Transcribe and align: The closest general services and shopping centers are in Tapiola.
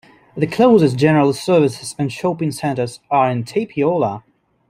The 0.35 0.47
closest 0.47 0.97
general 0.97 1.31
services 1.31 1.93
and 1.99 2.11
shopping 2.11 2.49
centers 2.51 3.01
are 3.11 3.29
in 3.29 3.43
Tapiola. 3.43 4.23